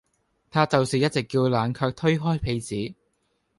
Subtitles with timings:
[0.49, 2.95] 她就是一直叫冷卻推開被子